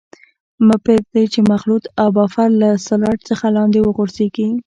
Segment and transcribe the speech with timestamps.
[0.67, 4.49] مه پرېږدئ چې مخلوط او بفر له سلایډ څخه لاندې وغورځيږي.